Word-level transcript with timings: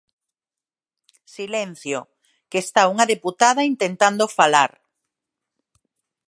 Silencio, 1.35 1.99
que 2.49 2.59
está 2.65 2.81
unha 2.93 3.05
deputada 3.13 3.61
intentando 3.73 4.25
falar. 4.37 4.71